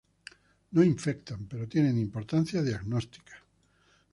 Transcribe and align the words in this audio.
No 0.71 0.83
infectan 0.83 1.45
pero 1.45 1.67
tienen 1.69 1.99
importancia 1.99 2.63
diagnóstica. 2.63 3.33